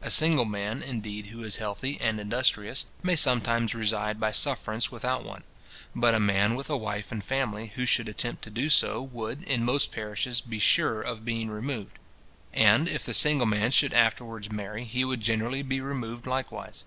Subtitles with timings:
[0.00, 5.26] A single man, indeed who is healthy and industrious, may sometimes reside by sufferance without
[5.26, 5.44] one;
[5.94, 9.42] but a man with a wife and family who should attempt to do so, would,
[9.42, 11.98] in most parishes, be sure of being removed;
[12.54, 16.84] and, if the single man should afterwards marry, he would generally be removed likewise.